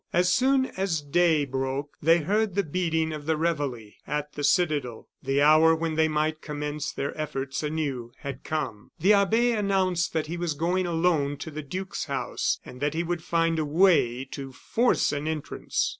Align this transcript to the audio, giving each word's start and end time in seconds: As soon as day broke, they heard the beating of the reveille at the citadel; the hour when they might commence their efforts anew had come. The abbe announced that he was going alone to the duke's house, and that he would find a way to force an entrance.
As 0.11 0.29
soon 0.33 0.65
as 0.65 0.99
day 0.99 1.45
broke, 1.45 1.93
they 2.01 2.21
heard 2.21 2.55
the 2.55 2.63
beating 2.63 3.13
of 3.13 3.27
the 3.27 3.37
reveille 3.37 3.91
at 4.07 4.33
the 4.33 4.43
citadel; 4.43 5.07
the 5.21 5.43
hour 5.43 5.75
when 5.75 5.93
they 5.93 6.07
might 6.07 6.41
commence 6.41 6.91
their 6.91 7.15
efforts 7.15 7.61
anew 7.61 8.11
had 8.21 8.43
come. 8.43 8.89
The 8.99 9.13
abbe 9.13 9.51
announced 9.51 10.11
that 10.13 10.25
he 10.25 10.37
was 10.37 10.55
going 10.55 10.87
alone 10.87 11.37
to 11.37 11.51
the 11.51 11.61
duke's 11.61 12.05
house, 12.05 12.59
and 12.65 12.81
that 12.81 12.95
he 12.95 13.03
would 13.03 13.23
find 13.23 13.59
a 13.59 13.63
way 13.63 14.25
to 14.31 14.51
force 14.51 15.11
an 15.11 15.27
entrance. 15.27 15.89